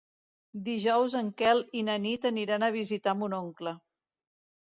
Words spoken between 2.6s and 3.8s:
a visitar mon oncle.